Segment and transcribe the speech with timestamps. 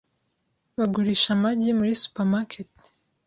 [0.77, 2.69] Bagurisha amagi muri supermarket.